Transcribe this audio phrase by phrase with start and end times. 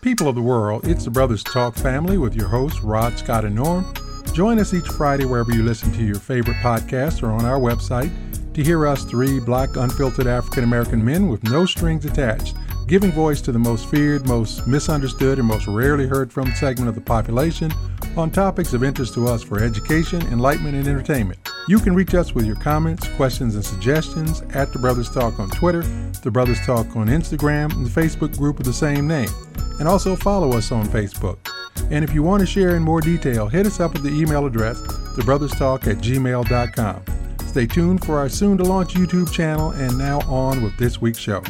[0.00, 3.56] People of the world, it's the Brothers Talk family with your hosts, Rod, Scott, and
[3.56, 3.84] Norm.
[4.32, 8.12] Join us each Friday wherever you listen to your favorite podcasts or on our website
[8.54, 12.54] to hear us three black, unfiltered African American men with no strings attached,
[12.86, 16.94] giving voice to the most feared, most misunderstood, and most rarely heard from segment of
[16.94, 17.72] the population
[18.16, 21.47] on topics of interest to us for education, enlightenment, and entertainment.
[21.68, 25.50] You can reach us with your comments, questions, and suggestions at The Brothers Talk on
[25.50, 25.82] Twitter,
[26.22, 29.28] The Brothers Talk on Instagram, and the Facebook group of the same name.
[29.78, 31.36] And also follow us on Facebook.
[31.90, 34.46] And if you want to share in more detail, hit us up at the email
[34.46, 37.02] address, thebrotherstalk at gmail.com.
[37.46, 41.18] Stay tuned for our soon to launch YouTube channel and now on with this week's
[41.18, 41.42] show.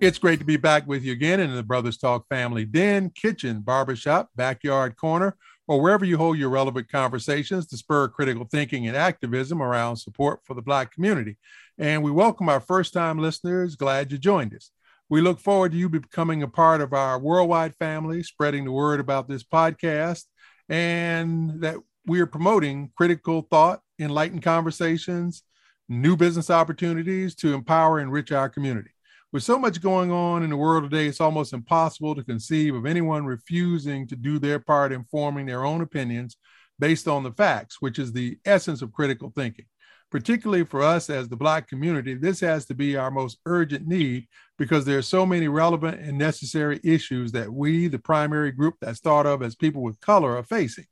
[0.00, 3.62] It's great to be back with you again in the Brothers Talk family den, kitchen,
[3.62, 5.36] barbershop, backyard corner,
[5.68, 10.40] or wherever you hold your relevant conversations to spur critical thinking and activism around support
[10.44, 11.36] for the Black community.
[11.76, 13.76] And we welcome our first time listeners.
[13.76, 14.70] Glad you joined us.
[15.10, 18.98] We look forward to you becoming a part of our worldwide family, spreading the word
[18.98, 20.24] about this podcast,
[20.68, 25.42] and that we are promoting critical thought, enlightened conversations,
[25.88, 28.90] new business opportunities to empower and enrich our community.
[29.30, 32.86] With so much going on in the world today, it's almost impossible to conceive of
[32.86, 36.38] anyone refusing to do their part in forming their own opinions
[36.78, 39.66] based on the facts, which is the essence of critical thinking.
[40.10, 44.26] Particularly for us as the Black community, this has to be our most urgent need
[44.56, 49.00] because there are so many relevant and necessary issues that we, the primary group that's
[49.00, 50.86] thought of as people with color, are facing.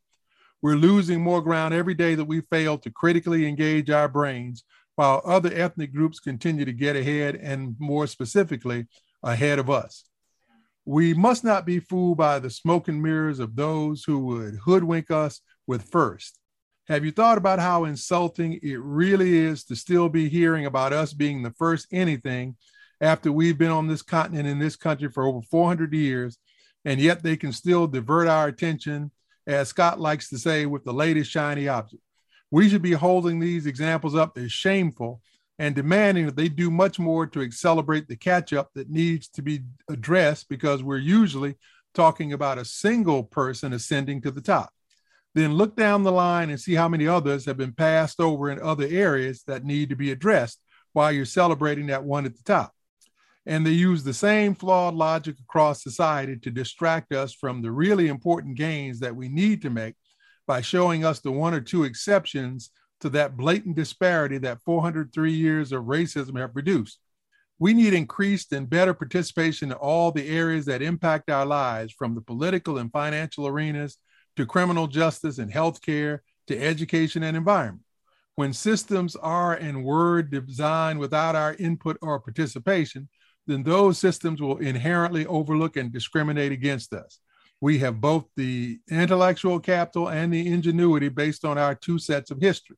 [0.60, 4.62] We're losing more ground every day that we fail to critically engage our brains
[4.96, 8.86] while other ethnic groups continue to get ahead and more specifically,
[9.22, 10.04] ahead of us.
[10.84, 15.10] We must not be fooled by the smoke and mirrors of those who would hoodwink
[15.10, 16.38] us with first.
[16.88, 21.12] Have you thought about how insulting it really is to still be hearing about us
[21.12, 22.56] being the first anything
[23.00, 26.38] after we've been on this continent in this country for over 400 years,
[26.84, 29.10] and yet they can still divert our attention
[29.46, 32.02] as Scott likes to say, with the latest shiny object.
[32.50, 35.20] We should be holding these examples up as shameful
[35.58, 39.42] and demanding that they do much more to accelerate the catch up that needs to
[39.42, 41.56] be addressed because we're usually
[41.94, 44.70] talking about a single person ascending to the top.
[45.34, 48.60] Then look down the line and see how many others have been passed over in
[48.60, 50.60] other areas that need to be addressed
[50.92, 52.72] while you're celebrating that one at the top
[53.46, 58.08] and they use the same flawed logic across society to distract us from the really
[58.08, 59.94] important gains that we need to make
[60.46, 62.70] by showing us the one or two exceptions
[63.00, 66.98] to that blatant disparity that 403 years of racism have produced.
[67.58, 72.14] We need increased and better participation in all the areas that impact our lives, from
[72.14, 73.98] the political and financial arenas
[74.36, 77.82] to criminal justice and healthcare to education and environment.
[78.34, 83.08] When systems are and were designed without our input or participation,
[83.46, 87.20] then those systems will inherently overlook and discriminate against us.
[87.60, 92.40] We have both the intellectual capital and the ingenuity based on our two sets of
[92.40, 92.76] history.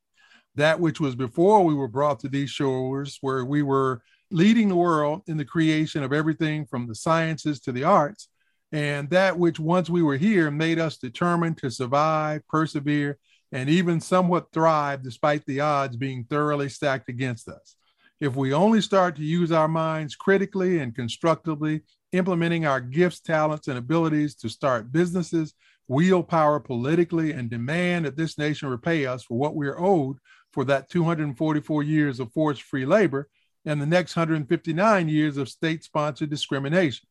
[0.54, 4.76] That which was before we were brought to these shores, where we were leading the
[4.76, 8.28] world in the creation of everything from the sciences to the arts,
[8.72, 13.18] and that which once we were here made us determined to survive, persevere,
[13.52, 17.76] and even somewhat thrive despite the odds being thoroughly stacked against us.
[18.20, 21.82] If we only start to use our minds critically and constructively,
[22.12, 25.54] implementing our gifts, talents, and abilities to start businesses,
[25.88, 30.16] wield power politically, and demand that this nation repay us for what we are owed
[30.52, 33.28] for that 244 years of forced free labor
[33.64, 37.06] and the next 159 years of state sponsored discrimination.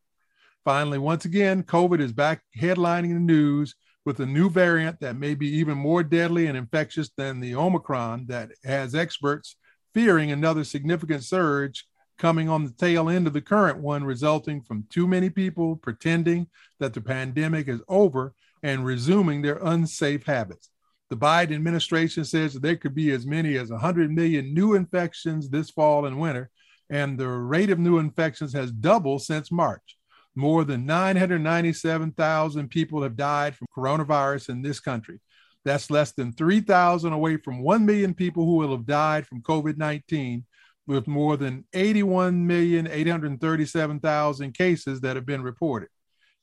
[0.66, 3.76] Finally, once again, COVID is back headlining the news
[4.06, 8.26] with a new variant that may be even more deadly and infectious than the Omicron
[8.28, 9.56] that has experts
[9.94, 11.86] fearing another significant surge
[12.18, 16.48] coming on the tail end of the current one, resulting from too many people pretending
[16.80, 18.34] that the pandemic is over
[18.64, 20.70] and resuming their unsafe habits.
[21.10, 25.70] The Biden administration says there could be as many as 100 million new infections this
[25.70, 26.50] fall and winter,
[26.90, 29.98] and the rate of new infections has doubled since March.
[30.36, 35.20] More than 997,000 people have died from coronavirus in this country.
[35.66, 39.78] That's less than 3,000 away from 1 million people who will have died from COVID
[39.78, 40.46] 19,
[40.88, 45.90] with more than 81,837,000 cases that have been reported.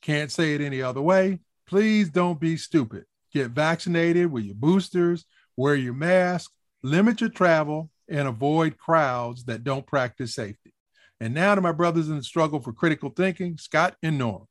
[0.02, 1.41] Can't say it any other way.
[1.67, 3.06] Please don't be stupid.
[3.32, 5.25] Get vaccinated with your boosters,
[5.56, 6.52] wear your mask,
[6.82, 10.75] limit your travel, and avoid crowds that don't practice safety.
[11.20, 14.44] And now to my brothers in the struggle for critical thinking, Scott and Norm.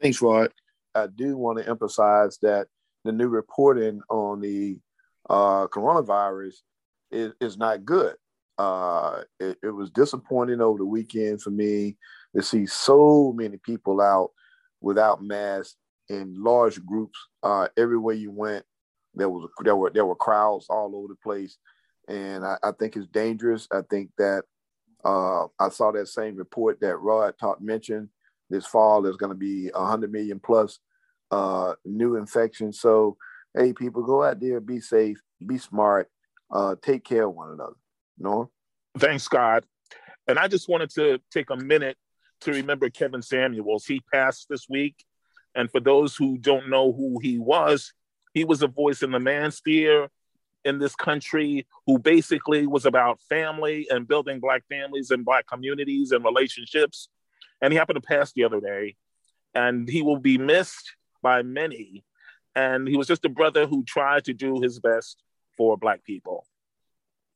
[0.00, 0.52] Thanks, Rod.
[0.94, 2.68] I do want to emphasize that
[3.04, 4.78] the new reporting on the
[5.28, 6.54] uh, coronavirus
[7.10, 8.14] is, is not good.
[8.58, 11.96] Uh, it, it was disappointing over the weekend for me
[12.36, 14.30] to see so many people out
[14.80, 15.76] without masks
[16.08, 17.18] in large groups.
[17.42, 18.64] Uh, everywhere you went,
[19.14, 21.58] there was there were there were crowds all over the place,
[22.08, 23.68] and I, I think it's dangerous.
[23.72, 24.44] I think that
[25.04, 28.08] uh, I saw that same report that Rod talked mentioned
[28.50, 29.02] this fall.
[29.02, 30.78] There's going to be a 100 million plus
[31.30, 32.80] uh, new infections.
[32.80, 33.16] So,
[33.56, 36.08] hey, people, go out there, be safe, be smart,
[36.50, 37.74] uh, take care of one another.
[38.22, 38.48] Norm?
[38.98, 39.64] Thanks, Scott.
[40.26, 41.96] And I just wanted to take a minute
[42.42, 43.84] to remember Kevin Samuels.
[43.86, 45.04] He passed this week.
[45.54, 47.92] And for those who don't know who he was,
[48.32, 50.08] he was a voice in the man's manosphere
[50.64, 56.12] in this country who basically was about family and building Black families and Black communities
[56.12, 57.08] and relationships.
[57.60, 58.96] And he happened to pass the other day.
[59.54, 62.04] And he will be missed by many.
[62.54, 65.22] And he was just a brother who tried to do his best
[65.56, 66.46] for Black people.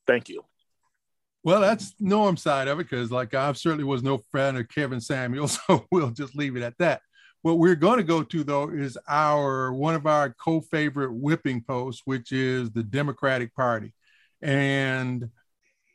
[0.07, 0.45] Thank you.
[1.47, 5.01] Well, that's Norm's side of it because, like, I certainly was no fan of Kevin
[5.01, 7.03] Samuel, so we'll just leave it at that.
[7.43, 12.03] What we're going to go to though is our one of our co-favorite whipping posts,
[12.05, 13.93] which is the Democratic Party,
[14.43, 15.31] and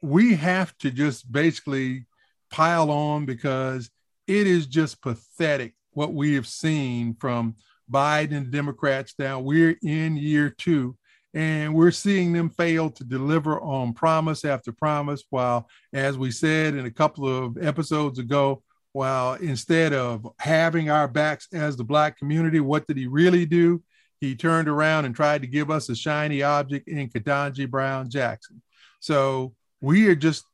[0.01, 2.05] we have to just basically
[2.49, 3.89] pile on because
[4.27, 7.57] it is just pathetic what we have seen from
[7.91, 9.41] Biden and Democrats now.
[9.41, 10.95] We're in year two,
[11.33, 15.23] and we're seeing them fail to deliver on promise after promise.
[15.29, 18.63] While, as we said in a couple of episodes ago,
[18.93, 23.81] while instead of having our backs as the Black community, what did he really do?
[24.19, 28.61] He turned around and tried to give us a shiny object in Ketanji Brown Jackson.
[28.99, 30.45] So we are just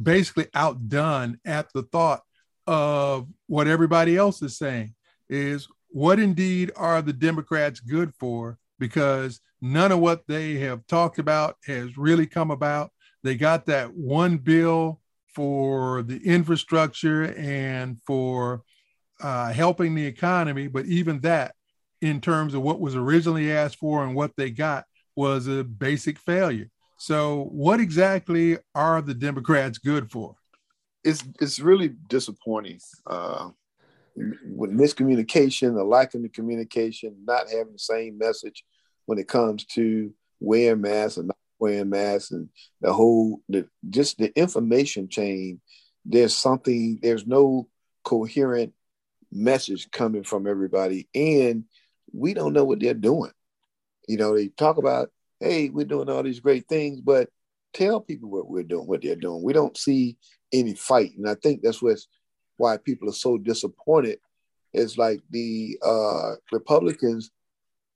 [0.00, 2.22] basically outdone at the thought
[2.66, 4.94] of what everybody else is saying
[5.28, 8.58] is what indeed are the Democrats good for?
[8.78, 12.90] Because none of what they have talked about has really come about.
[13.22, 15.00] They got that one bill
[15.34, 18.62] for the infrastructure and for
[19.20, 20.68] uh, helping the economy.
[20.68, 21.54] But even that,
[22.00, 24.84] in terms of what was originally asked for and what they got,
[25.16, 26.68] was a basic failure.
[26.98, 30.36] So, what exactly are the Democrats good for?
[31.02, 32.80] It's it's really disappointing.
[33.06, 33.50] Uh,
[34.16, 38.64] with miscommunication, the lack of communication, not having the same message
[39.06, 42.48] when it comes to wearing masks and not wearing masks and
[42.80, 45.60] the whole the just the information chain
[46.04, 47.68] there's something there's no
[48.02, 48.72] coherent
[49.32, 51.08] message coming from everybody.
[51.14, 51.64] And
[52.12, 53.32] we don't know what they're doing.
[54.08, 55.10] You know they talk about
[55.40, 57.28] hey we're doing all these great things but
[57.72, 59.42] tell people what we're doing what they're doing.
[59.42, 60.16] We don't see
[60.52, 61.12] any fight.
[61.16, 62.06] And i think that's what's
[62.56, 64.18] why people are so disappointed
[64.72, 67.30] is like the uh republicans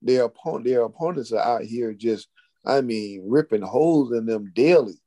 [0.03, 2.29] their opponent their opponents are out here just
[2.69, 5.01] I mean, ripping holes in them daily.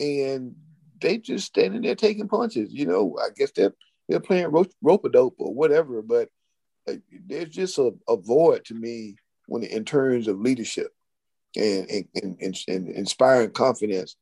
[0.00, 0.56] And
[1.00, 2.72] they just standing there taking punches.
[2.72, 3.74] You know, I guess they're
[4.08, 6.28] they're playing rope a dope or whatever, but
[7.26, 9.16] there's just a, a void to me
[9.46, 10.92] when in terms of leadership
[11.56, 14.16] and, and, and, and inspiring confidence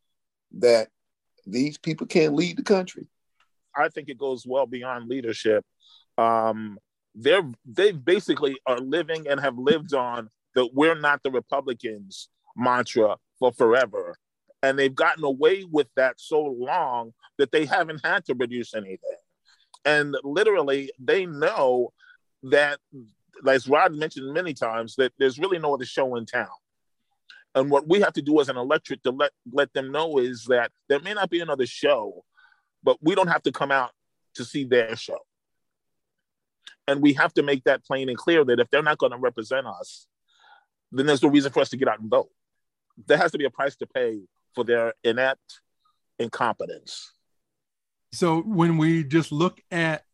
[0.58, 0.88] that
[1.46, 3.08] these people can't lead the country.
[3.76, 5.64] I think it goes well beyond leadership.
[6.18, 6.78] Um,
[7.14, 13.16] they're they basically are living and have lived on the we're not the Republicans mantra
[13.38, 14.16] for forever.
[14.62, 19.18] And they've gotten away with that so long that they haven't had to produce anything.
[19.84, 21.92] And literally, they know
[22.44, 22.78] that,
[23.46, 26.48] as Rod mentioned many times, that there's really no other show in town.
[27.54, 30.46] And what we have to do as an electorate to let, let them know is
[30.46, 32.24] that there may not be another show,
[32.84, 33.90] but we don't have to come out
[34.34, 35.18] to see their show.
[36.86, 39.18] And we have to make that plain and clear that if they're not going to
[39.18, 40.06] represent us,
[40.92, 42.28] then there's no reason for us to get out and vote.
[43.06, 44.20] There has to be a price to pay
[44.54, 45.60] for their inept
[46.18, 47.10] incompetence.
[48.12, 50.04] So when we just look at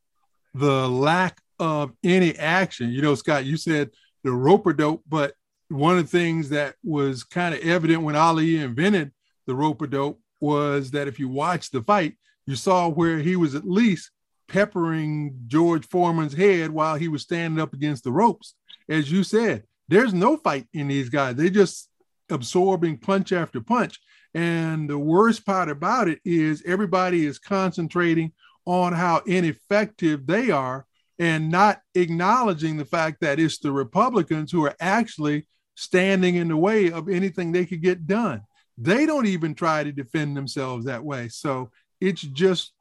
[0.55, 3.91] the lack of any action, you know, Scott, you said
[4.25, 5.35] the rope a dope, but
[5.69, 9.13] one of the things that was kind of evident when Ali invented
[9.47, 12.17] the rope a dope was that if you watch the fight,
[12.51, 14.11] you saw where he was at least
[14.49, 18.55] peppering George Foreman's head while he was standing up against the ropes.
[18.89, 21.37] As you said, there's no fight in these guys.
[21.37, 21.89] They're just
[22.29, 24.01] absorbing punch after punch.
[24.35, 28.33] And the worst part about it is everybody is concentrating
[28.65, 30.87] on how ineffective they are
[31.21, 36.57] and not acknowledging the fact that it's the Republicans who are actually standing in the
[36.57, 38.43] way of anything they could get done.
[38.77, 41.29] They don't even try to defend themselves that way.
[41.29, 42.73] So it's just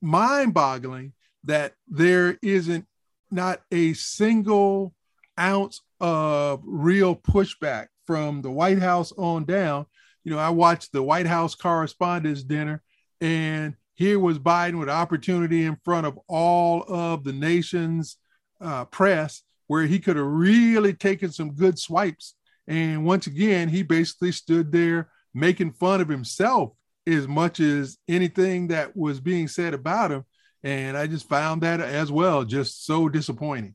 [0.00, 1.12] mind boggling
[1.44, 2.86] that there isn't
[3.30, 4.94] not a single
[5.38, 9.86] ounce of real pushback from the White House on down
[10.28, 12.82] you know, I watched the White House Correspondents' Dinner,
[13.18, 18.18] and here was Biden with opportunity in front of all of the nation's
[18.60, 22.34] uh, press where he could have really taken some good swipes.
[22.66, 26.72] And once again, he basically stood there making fun of himself
[27.08, 30.24] as much as anything that was being said about him.
[30.62, 33.74] And I just found that as well just so disappointing.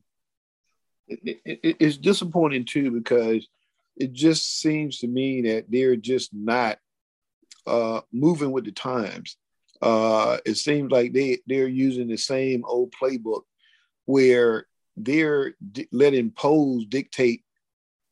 [1.08, 3.46] It, it, it's disappointing too because
[3.96, 6.78] it just seems to me that they're just not
[7.66, 9.36] uh, moving with the times.
[9.82, 13.42] Uh, it seems like they they're using the same old playbook
[14.06, 17.42] where they're di- letting polls dictate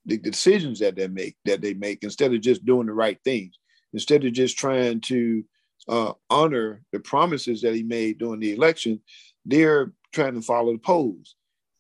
[0.05, 3.59] the decisions that they make that they make instead of just doing the right things
[3.93, 5.45] instead of just trying to
[5.89, 9.01] uh, honor the promises that he made during the election
[9.45, 11.35] they're trying to follow the polls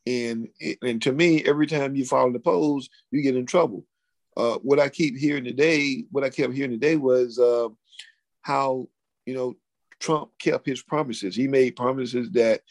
[0.06, 0.48] and
[0.82, 3.86] and to me every time you follow the polls you get in trouble
[4.36, 7.68] uh, what i keep hearing today what i kept hearing today was uh,
[8.42, 8.88] how
[9.26, 9.54] you know
[10.00, 12.62] trump kept his promises he made promises that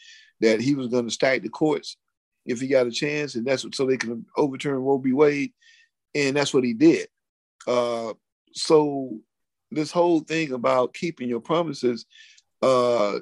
[0.42, 1.96] that he was going to stack the courts
[2.44, 5.12] if he got a chance, and that's what, so they can overturn Roe v.
[5.12, 5.52] Wade,
[6.14, 7.08] and that's what he did.
[7.66, 8.14] Uh,
[8.52, 9.18] so
[9.74, 12.06] this whole thing about keeping your promises
[12.62, 13.18] uh,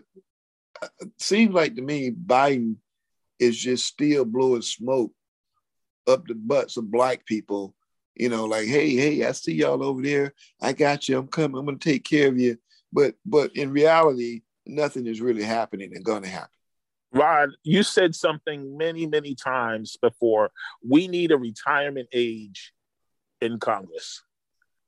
[1.18, 2.76] seems like to me Biden
[3.38, 5.12] is just still blowing smoke
[6.06, 7.74] up the butts of black people.
[8.16, 10.34] You know, like, hey, hey, I see y'all over there.
[10.60, 11.18] I got you.
[11.18, 11.58] I'm coming.
[11.58, 12.58] I'm to take care of you.
[12.92, 16.50] But but in reality, nothing is really happening and to happen.
[17.12, 20.50] Rod, you said something many, many times before.
[20.86, 22.72] We need a retirement age
[23.40, 24.22] in Congress.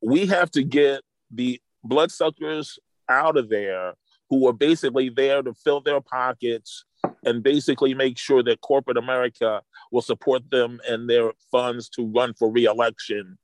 [0.02, 1.02] We have to get
[1.32, 3.94] the bloodsuckers out of there
[4.30, 6.84] who are basically there to fill their pockets
[7.24, 12.32] and basically make sure that corporate America will support them and their funds to run
[12.34, 13.36] for reelection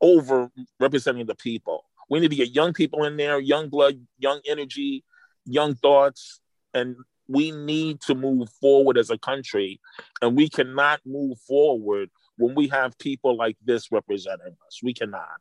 [0.00, 1.84] over representing the people.
[2.10, 5.04] We need to get young people in there, young blood, young energy,
[5.46, 6.40] young thoughts,
[6.74, 6.96] and
[7.28, 9.80] we need to move forward as a country,
[10.20, 14.80] and we cannot move forward when we have people like this representing us.
[14.82, 15.40] We cannot.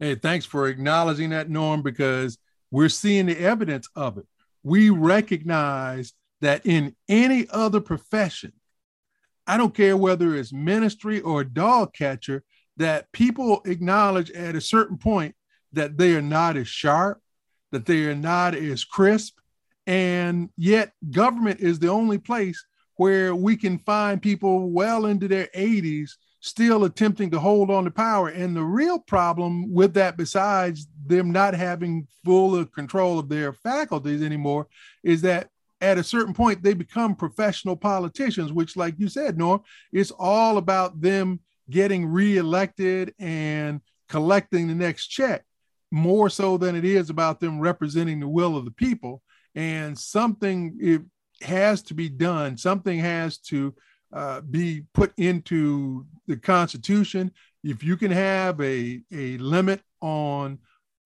[0.00, 2.38] Hey, thanks for acknowledging that, Norm, because
[2.70, 4.26] we're seeing the evidence of it.
[4.62, 8.52] We recognize that in any other profession,
[9.46, 12.44] I don't care whether it's ministry or dog catcher,
[12.76, 15.34] that people acknowledge at a certain point
[15.72, 17.20] that they are not as sharp,
[17.72, 19.38] that they are not as crisp,
[19.88, 22.62] and yet, government is the only place
[22.96, 27.90] where we can find people well into their 80s still attempting to hold on to
[27.90, 28.28] power.
[28.28, 34.22] And the real problem with that, besides them not having full control of their faculties
[34.22, 34.68] anymore,
[35.02, 39.62] is that at a certain point they become professional politicians, which, like you said, Norm,
[39.92, 41.40] it's all about them
[41.70, 45.44] getting reelected and collecting the next check
[45.90, 49.22] more so than it is about them representing the will of the people
[49.54, 51.02] and something it
[51.42, 52.56] has to be done.
[52.56, 53.74] Something has to
[54.12, 57.30] uh, be put into the Constitution.
[57.62, 60.58] If you can have a, a limit on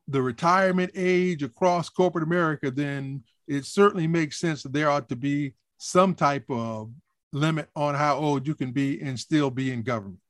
[0.09, 5.17] the retirement age across corporate America, then it certainly makes sense that there ought to
[5.17, 6.91] be some type of
[7.33, 10.21] limit on how old you can be and still be in government.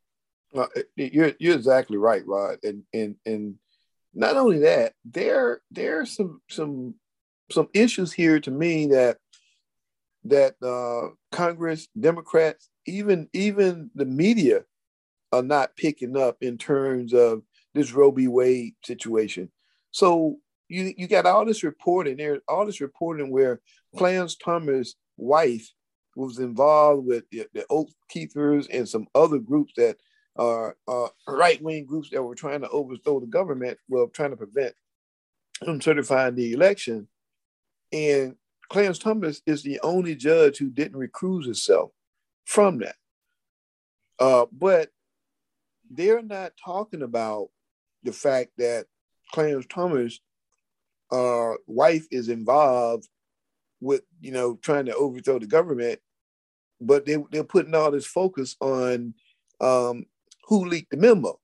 [0.96, 3.54] You're you're exactly right, Rod, and and and
[4.14, 6.94] not only that, there there are some some
[7.50, 9.16] some issues here to me that
[10.24, 14.64] that uh, Congress, Democrats, even even the media
[15.32, 17.42] are not picking up in terms of
[17.74, 18.28] this Roe v.
[18.28, 19.50] Wade situation.
[19.90, 20.38] So
[20.68, 23.60] you you got all this reporting there, all this reporting where
[23.96, 25.68] Clarence Thomas' wife
[26.16, 29.96] was involved with the, the Oath Keepers and some other groups that
[30.36, 34.36] are uh, right wing groups that were trying to overthrow the government, well, trying to
[34.36, 34.74] prevent
[35.64, 37.08] from certifying the election.
[37.92, 38.36] And
[38.72, 41.90] Clarence Thomas is the only judge who didn't recuse himself
[42.46, 42.96] from that.
[44.18, 44.88] Uh, but
[45.90, 47.48] they're not talking about
[48.02, 48.86] the fact that
[49.30, 50.20] Clarence Thomas'
[51.10, 53.06] uh, wife is involved
[53.82, 56.00] with, you know, trying to overthrow the government,
[56.80, 59.12] but they, they're putting all this focus on
[59.60, 60.06] um,
[60.44, 61.38] who leaked the memo.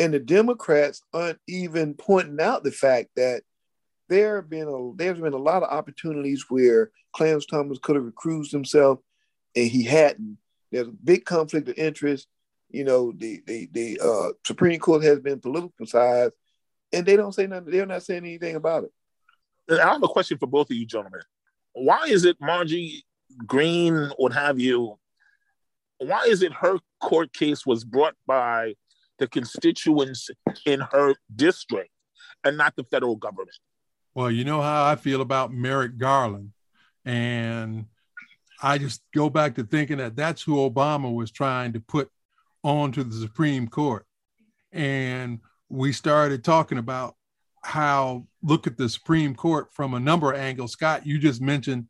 [0.00, 3.44] And the Democrats aren't even pointing out the fact that
[4.08, 8.04] there have been a there's been a lot of opportunities where Clarence Thomas could have
[8.04, 9.00] recused himself
[9.54, 10.38] and he hadn't.
[10.70, 12.28] There's a big conflict of interest.
[12.70, 16.32] You know, the the the uh, Supreme Court has been politicized,
[16.92, 17.70] and they don't say nothing.
[17.70, 18.92] They're not saying anything about it.
[19.80, 21.20] I have a question for both of you gentlemen.
[21.72, 23.04] Why is it Margie
[23.46, 24.98] Greene, what have you?
[25.98, 28.74] Why is it her court case was brought by
[29.18, 30.30] the constituents
[30.64, 31.90] in her district
[32.44, 33.56] and not the federal government.
[34.18, 36.50] Well, you know how I feel about Merrick Garland.
[37.04, 37.86] And
[38.60, 42.10] I just go back to thinking that that's who Obama was trying to put
[42.64, 44.04] onto the Supreme Court.
[44.72, 47.14] And we started talking about
[47.62, 50.72] how look at the Supreme Court from a number of angles.
[50.72, 51.86] Scott, you just mentioned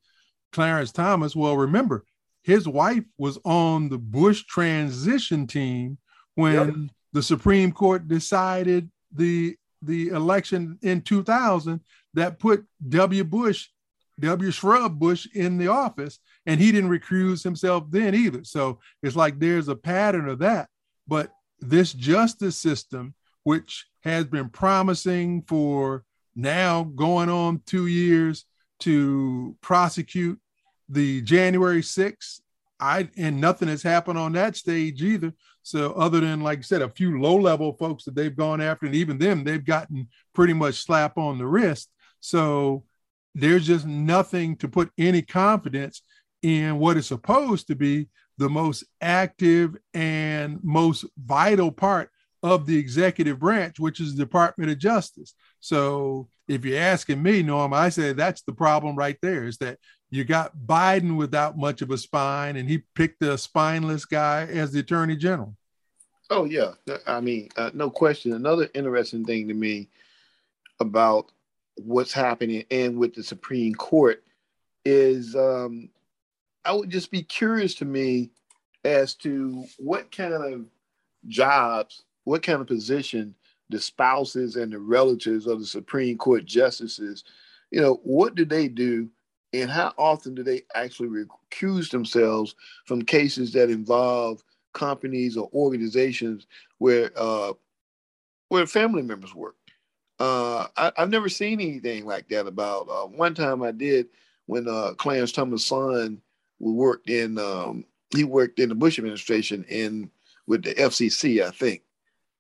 [0.53, 1.35] Clarence Thomas.
[1.35, 2.05] Well, remember,
[2.43, 5.97] his wife was on the Bush transition team
[6.35, 6.75] when yep.
[7.15, 11.81] the Supreme Court decided the the election in 2000
[12.15, 13.25] that put W.
[13.25, 13.69] Bush,
[14.21, 14.51] W.
[14.51, 18.45] Shrub Bush in the office, and he didn't recuse himself then either.
[18.45, 20.69] So it's like there's a pattern of that.
[21.07, 21.31] But
[21.61, 26.05] this justice system, which has been promising for
[26.35, 28.45] now going on two years
[28.81, 30.39] to prosecute
[30.89, 32.41] the January 6th.
[32.81, 35.33] I and nothing has happened on that stage either.
[35.69, 38.87] So other than like I said, a few low level folks that they've gone after,
[38.87, 41.91] and even them, they've gotten pretty much slap on the wrist.
[42.21, 42.85] So
[43.35, 46.01] there's just nothing to put any confidence
[46.43, 48.09] in what is supposed to be
[48.39, 52.11] the most active and most vital part
[52.43, 55.35] of the executive branch, which is the Department of Justice.
[55.61, 59.79] So if you're asking me, Norm, I say that's the problem right there is that
[60.09, 64.73] you got Biden without much of a spine, and he picked a spineless guy as
[64.73, 65.58] the attorney general.
[66.31, 66.73] Oh, yeah.
[67.07, 68.33] I mean, uh, no question.
[68.33, 69.89] Another interesting thing to me
[70.81, 71.33] about
[71.77, 74.23] what's happening and with the Supreme Court
[74.85, 75.91] is um,
[76.65, 78.31] I would just be curious to me
[78.85, 80.65] as to what kind of
[81.27, 83.35] jobs what kind of position
[83.71, 87.25] the spouses and the relatives of the Supreme Court justices,
[87.71, 89.09] you know, what do they do
[89.55, 92.55] and how often do they actually recuse themselves
[92.85, 96.47] from cases that involve companies or organizations
[96.79, 97.53] where uh,
[98.49, 99.57] where family members work?
[100.19, 102.47] Uh, I, have never seen anything like that.
[102.47, 104.09] About uh, one time I did
[104.47, 106.21] when uh, Clarence Thomas' son
[106.59, 107.85] worked in um,
[108.15, 110.11] he worked in the Bush administration in
[110.47, 111.83] with the FCC, I think,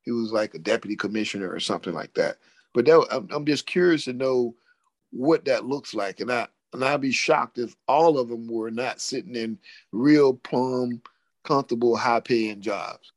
[0.02, 2.38] he was like a deputy commissioner or something like that.
[2.72, 4.54] But that, I'm, I'm just curious to know
[5.10, 8.70] what that looks like, and I and I'd be shocked if all of them were
[8.70, 9.58] not sitting in
[9.92, 11.00] real plum,
[11.48, 13.12] comfortable, high-paying jobs.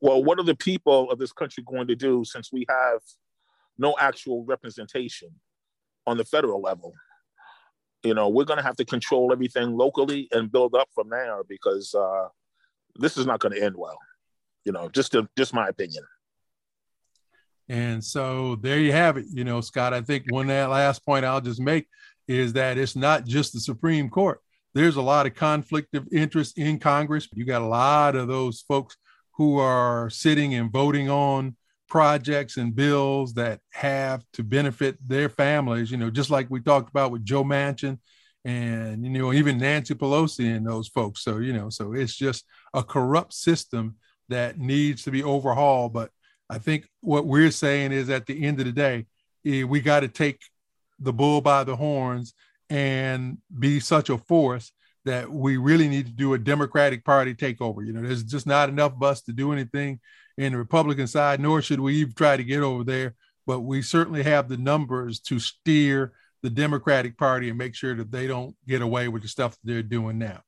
[0.00, 3.00] Well, what are the people of this country going to do since we have
[3.78, 5.28] no actual representation
[6.06, 6.92] on the federal level?
[8.02, 11.42] You know, we're going to have to control everything locally and build up from there
[11.48, 12.28] because uh,
[12.96, 13.98] this is not going to end well.
[14.64, 16.04] You know, just to, just my opinion.
[17.68, 19.26] And so there you have it.
[19.30, 21.86] You know, Scott, I think one that last point I'll just make
[22.26, 24.40] is that it's not just the Supreme Court.
[24.74, 27.28] There's a lot of conflict of interest in Congress.
[27.34, 28.96] You got a lot of those folks
[29.34, 31.56] who are sitting and voting on
[31.88, 36.88] projects and bills that have to benefit their families, you know, just like we talked
[36.88, 37.98] about with Joe Manchin
[38.44, 41.24] and, you know, even Nancy Pelosi and those folks.
[41.24, 43.96] So, you know, so it's just a corrupt system
[44.28, 45.92] that needs to be overhauled.
[45.92, 46.10] But
[46.48, 49.06] I think what we're saying is at the end of the day,
[49.44, 50.40] eh, we got to take
[51.00, 52.34] the bull by the horns
[52.70, 54.72] and be such a force
[55.04, 57.84] that we really need to do a Democratic Party takeover.
[57.84, 59.98] You know, there's just not enough of us to do anything
[60.38, 63.14] in the Republican side, nor should we even try to get over there.
[63.46, 68.12] But we certainly have the numbers to steer the Democratic Party and make sure that
[68.12, 70.40] they don't get away with the stuff that they're doing now.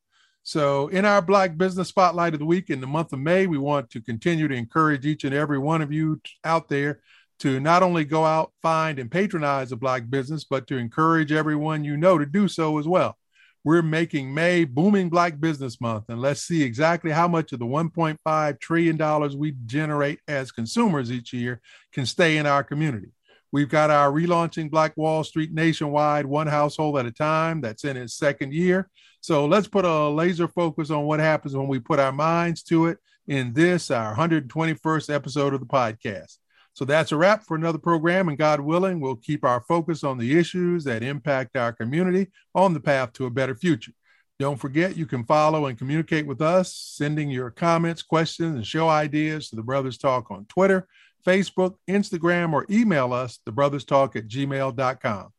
[0.45, 3.57] So, in our Black Business Spotlight of the Week in the month of May, we
[3.57, 7.01] want to continue to encourage each and every one of you out there
[7.39, 11.83] to not only go out, find, and patronize a Black business, but to encourage everyone
[11.83, 13.17] you know to do so as well.
[13.65, 17.65] We're making May Booming Black Business Month, and let's see exactly how much of the
[17.65, 21.61] $1.5 trillion we generate as consumers each year
[21.93, 23.13] can stay in our community.
[23.53, 27.61] We've got our relaunching Black Wall Street nationwide, one household at a time.
[27.61, 28.89] That's in its second year.
[29.21, 32.87] So let's put a laser focus on what happens when we put our minds to
[32.87, 36.37] it in this, our 121st episode of the podcast.
[36.73, 38.29] So that's a wrap for another program.
[38.29, 42.73] And God willing, we'll keep our focus on the issues that impact our community on
[42.73, 43.93] the path to a better future.
[44.39, 48.89] Don't forget, you can follow and communicate with us, sending your comments, questions, and show
[48.89, 50.87] ideas to the Brothers Talk on Twitter,
[51.25, 55.29] Facebook, Instagram, or email us, thebrotherstalk at gmail.com.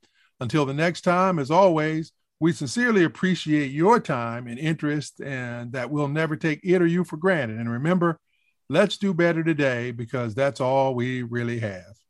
[0.41, 5.91] Until the next time, as always, we sincerely appreciate your time and interest, and that
[5.91, 7.59] we'll never take it or you for granted.
[7.59, 8.19] And remember,
[8.75, 12.04] let's do better today because that's all we really have.